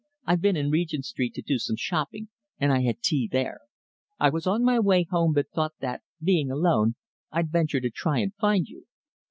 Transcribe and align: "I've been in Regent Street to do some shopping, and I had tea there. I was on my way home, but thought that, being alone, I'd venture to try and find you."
"I've 0.25 0.41
been 0.41 0.55
in 0.57 0.71
Regent 0.71 1.05
Street 1.05 1.35
to 1.35 1.43
do 1.43 1.59
some 1.59 1.75
shopping, 1.75 2.29
and 2.57 2.73
I 2.73 2.81
had 2.81 3.03
tea 3.03 3.29
there. 3.31 3.59
I 4.19 4.31
was 4.31 4.47
on 4.47 4.63
my 4.63 4.79
way 4.79 5.03
home, 5.07 5.31
but 5.33 5.51
thought 5.51 5.73
that, 5.79 6.01
being 6.19 6.49
alone, 6.49 6.95
I'd 7.31 7.51
venture 7.51 7.79
to 7.81 7.91
try 7.91 8.17
and 8.17 8.33
find 8.33 8.65
you." 8.67 8.87